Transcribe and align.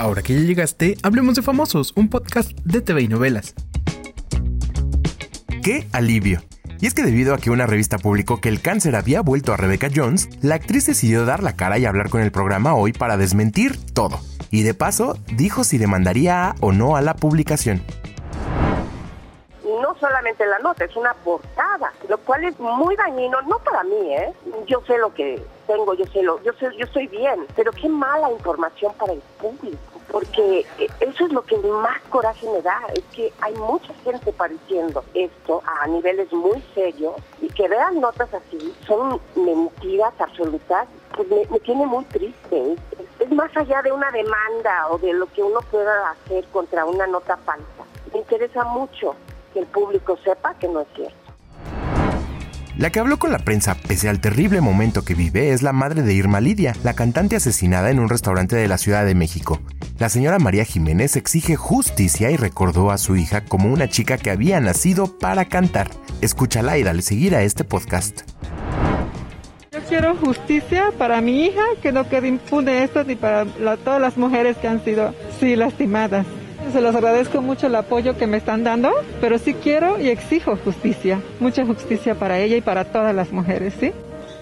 Ahora 0.00 0.22
que 0.22 0.32
ya 0.32 0.40
llegaste, 0.40 0.96
hablemos 1.02 1.34
de 1.34 1.42
Famosos, 1.42 1.92
un 1.94 2.08
podcast 2.08 2.52
de 2.64 2.80
TV 2.80 3.02
y 3.02 3.08
novelas. 3.08 3.54
¡Qué 5.62 5.88
alivio! 5.92 6.40
Y 6.80 6.86
es 6.86 6.94
que 6.94 7.02
debido 7.02 7.34
a 7.34 7.36
que 7.36 7.50
una 7.50 7.66
revista 7.66 7.98
publicó 7.98 8.40
que 8.40 8.48
el 8.48 8.62
cáncer 8.62 8.96
había 8.96 9.20
vuelto 9.20 9.52
a 9.52 9.58
Rebecca 9.58 9.90
Jones, 9.94 10.30
la 10.40 10.54
actriz 10.54 10.86
decidió 10.86 11.26
dar 11.26 11.42
la 11.42 11.54
cara 11.54 11.76
y 11.76 11.84
hablar 11.84 12.08
con 12.08 12.22
el 12.22 12.32
programa 12.32 12.74
hoy 12.74 12.94
para 12.94 13.18
desmentir 13.18 13.76
todo. 13.92 14.20
Y 14.50 14.62
de 14.62 14.72
paso, 14.72 15.18
dijo 15.36 15.64
si 15.64 15.76
demandaría 15.76 16.54
o 16.60 16.72
no 16.72 16.96
a 16.96 17.02
la 17.02 17.12
publicación 17.12 17.82
no 19.80 19.94
solamente 19.98 20.46
la 20.46 20.58
nota, 20.58 20.84
es 20.84 20.94
una 20.96 21.14
portada, 21.14 21.92
lo 22.08 22.18
cual 22.18 22.44
es 22.44 22.58
muy 22.60 22.94
dañino, 22.96 23.40
no 23.42 23.58
para 23.58 23.82
mí, 23.82 24.14
¿eh? 24.14 24.32
Yo 24.66 24.82
sé 24.86 24.98
lo 24.98 25.12
que 25.14 25.42
tengo, 25.66 25.94
yo 25.94 26.06
sé 26.06 26.22
lo, 26.22 26.42
yo 26.42 26.52
sé, 26.54 26.68
yo 26.76 26.84
estoy 26.84 27.06
bien, 27.08 27.46
pero 27.56 27.72
qué 27.72 27.88
mala 27.88 28.30
información 28.30 28.92
para 28.94 29.12
el 29.12 29.20
público, 29.40 29.78
porque 30.10 30.66
eso 31.00 31.26
es 31.26 31.32
lo 31.32 31.42
que 31.42 31.56
más 31.58 32.00
coraje 32.08 32.46
me 32.50 32.60
da, 32.62 32.80
es 32.94 33.04
que 33.14 33.32
hay 33.40 33.54
mucha 33.54 33.92
gente 34.04 34.32
padeciendo 34.32 35.04
esto 35.14 35.62
a 35.66 35.86
niveles 35.86 36.32
muy 36.32 36.62
serios 36.74 37.14
y 37.40 37.48
que 37.48 37.68
vean 37.68 38.00
notas 38.00 38.28
así, 38.34 38.74
son 38.86 39.20
mentiras 39.36 40.12
absolutas, 40.18 40.88
pues 41.16 41.28
me, 41.28 41.60
tiene 41.60 41.86
muy 41.86 42.04
triste. 42.06 42.76
Es 43.18 43.30
más 43.30 43.54
allá 43.56 43.82
de 43.82 43.92
una 43.92 44.10
demanda 44.10 44.88
o 44.90 44.98
de 44.98 45.12
lo 45.12 45.26
que 45.26 45.42
uno 45.42 45.60
pueda 45.70 46.10
hacer 46.10 46.44
contra 46.46 46.84
una 46.84 47.06
nota 47.06 47.36
falsa. 47.38 47.84
Me 48.12 48.20
interesa 48.20 48.64
mucho 48.64 49.14
que 49.52 49.60
el 49.60 49.66
público 49.66 50.16
sepa 50.24 50.54
que 50.54 50.68
no 50.68 50.80
es 50.80 50.88
cierto. 50.94 51.14
La 52.76 52.90
que 52.90 52.98
habló 52.98 53.18
con 53.18 53.30
la 53.30 53.38
prensa 53.38 53.74
pese 53.74 54.08
al 54.08 54.20
terrible 54.20 54.60
momento 54.60 55.04
que 55.04 55.14
vive 55.14 55.52
es 55.52 55.62
la 55.62 55.72
madre 55.72 56.02
de 56.02 56.14
Irma 56.14 56.40
Lidia, 56.40 56.74
la 56.82 56.94
cantante 56.94 57.36
asesinada 57.36 57.90
en 57.90 57.98
un 57.98 58.08
restaurante 58.08 58.56
de 58.56 58.68
la 58.68 58.78
Ciudad 58.78 59.04
de 59.04 59.14
México. 59.14 59.58
La 60.00 60.08
señora 60.08 60.38
María 60.38 60.64
Jiménez 60.64 61.16
exige 61.16 61.56
justicia 61.56 62.30
y 62.30 62.38
recordó 62.38 62.90
a 62.90 62.96
su 62.96 63.16
hija 63.16 63.44
como 63.44 63.70
una 63.70 63.86
chica 63.86 64.16
que 64.16 64.30
había 64.30 64.58
nacido 64.58 65.18
para 65.18 65.44
cantar. 65.44 65.88
Escúchala 66.22 66.78
y 66.78 66.82
dale 66.82 67.02
seguir 67.02 67.36
a 67.36 67.42
este 67.42 67.64
podcast. 67.64 68.22
Yo 69.70 69.80
quiero 69.90 70.16
justicia 70.16 70.86
para 70.96 71.20
mi 71.20 71.44
hija, 71.44 71.60
que 71.82 71.92
no 71.92 72.08
quede 72.08 72.28
impune 72.28 72.82
esto 72.82 73.04
ni 73.04 73.14
para 73.14 73.44
todas 73.84 74.00
las 74.00 74.16
mujeres 74.16 74.56
que 74.56 74.68
han 74.68 74.82
sido 74.82 75.14
sí 75.38 75.54
lastimadas. 75.54 76.24
Se 76.72 76.80
los 76.80 76.96
agradezco 76.96 77.42
mucho 77.42 77.66
el 77.66 77.74
apoyo 77.74 78.16
que 78.16 78.26
me 78.26 78.38
están 78.38 78.64
dando, 78.64 78.90
pero 79.20 79.38
sí 79.38 79.52
quiero 79.52 80.00
y 80.00 80.08
exijo 80.08 80.56
justicia, 80.56 81.20
mucha 81.40 81.66
justicia 81.66 82.14
para 82.14 82.38
ella 82.38 82.56
y 82.56 82.62
para 82.62 82.86
todas 82.86 83.14
las 83.14 83.32
mujeres, 83.32 83.74
¿sí? 83.78 83.92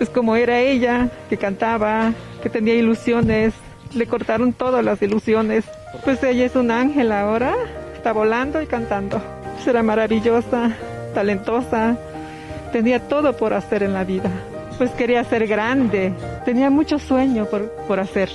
Es 0.00 0.10
como 0.10 0.36
era 0.36 0.60
ella, 0.60 1.08
que 1.30 1.38
cantaba, 1.38 2.12
que 2.42 2.50
tenía 2.50 2.74
ilusiones, 2.74 3.54
le 3.94 4.06
cortaron 4.06 4.52
todas 4.52 4.84
las 4.84 5.00
ilusiones. 5.02 5.64
Pues 6.04 6.22
ella 6.22 6.44
es 6.44 6.56
un 6.56 6.70
ángel 6.70 7.12
ahora, 7.12 7.54
está 7.94 8.12
volando 8.12 8.60
y 8.62 8.66
cantando. 8.66 9.20
Será 9.64 9.82
maravillosa, 9.82 10.76
talentosa, 11.14 11.96
tenía 12.72 13.00
todo 13.08 13.36
por 13.36 13.54
hacer 13.54 13.82
en 13.82 13.94
la 13.94 14.04
vida. 14.04 14.30
Pues 14.78 14.90
quería 14.90 15.24
ser 15.24 15.46
grande, 15.46 16.12
tenía 16.44 16.68
mucho 16.70 16.98
sueño 16.98 17.46
por, 17.46 17.70
por 17.88 18.00
hacer. 18.00 18.28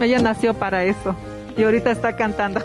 Ella 0.00 0.20
nació 0.20 0.54
para 0.54 0.84
eso 0.84 1.14
y 1.56 1.62
ahorita 1.62 1.90
está 1.90 2.16
cantando. 2.16 2.60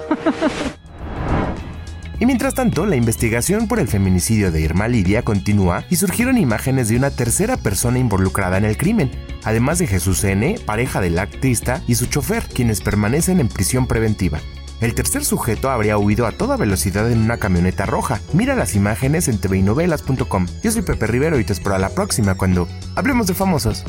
Y 2.22 2.26
mientras 2.26 2.54
tanto, 2.54 2.86
la 2.86 2.98
investigación 2.98 3.70
por 3.70 3.80
el 3.80 3.88
feminicidio 3.88 4.52
de 4.52 4.60
Irma 4.60 4.90
Lidia 4.90 5.22
continúa 5.22 5.86
y 5.90 5.96
surgieron 5.96 6.38
imágenes 6.38 6.90
de 6.90 6.98
una 6.98 7.12
tercera 7.12 7.56
persona 7.56 7.98
involucrada 7.98 8.58
en 8.58 8.66
el 8.66 8.76
crimen, 8.76 9.10
además 9.50 9.80
de 9.80 9.88
Jesús 9.88 10.24
N., 10.24 10.60
pareja 10.66 11.02
del 11.02 11.18
actrista, 11.18 11.82
y 11.88 11.96
su 11.96 12.06
chofer, 12.06 12.44
quienes 12.44 12.82
permanecen 12.82 13.40
en 13.40 13.50
prisión 13.50 13.88
preventiva. 13.88 14.40
El 14.80 14.94
tercer 14.94 15.26
sujeto 15.26 15.70
habría 15.70 15.98
huido 15.98 16.28
a 16.28 16.32
toda 16.32 16.56
velocidad 16.56 17.12
en 17.12 17.20
una 17.20 17.38
camioneta 17.38 17.86
roja. 17.86 18.22
Mira 18.32 18.56
las 18.56 18.76
imágenes 18.76 19.28
en 19.28 19.40
tvinovelas.com. 19.40 20.46
Yo 20.64 20.72
soy 20.72 20.84
Pepe 20.84 21.08
Rivero 21.08 21.40
y 21.40 21.44
te 21.44 21.54
espero 21.54 21.76
a 21.76 21.80
la 21.80 21.90
próxima 21.90 22.36
cuando 22.36 22.68
hablemos 22.96 23.28
de 23.28 23.34
famosos. 23.34 23.84